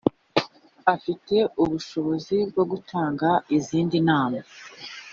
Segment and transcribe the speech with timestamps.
[0.93, 4.39] afite n’ubushobozi bwo gutanga izindi nama